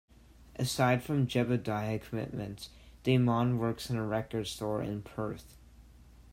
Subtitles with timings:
[0.55, 2.69] Aside from Jebediah commitments,
[3.03, 5.57] Daymond works in a record store in Perth.